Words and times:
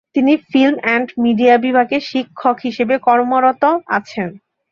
তিনি 0.15 0.33
film 0.49 0.75
and 0.81 1.07
media 1.23 1.55
বিভাগে 1.65 1.97
শিক্ষক 2.11 2.57
হিসেবে 2.59 2.95
কর্মরত 3.07 3.63
আছেন। 3.97 4.29